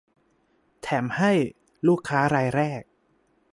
[0.81, 1.31] แถมให้
[1.87, 2.81] ลูกค้ารายแรก